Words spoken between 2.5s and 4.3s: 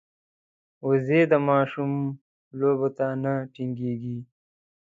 لوبو ته نه تنګېږي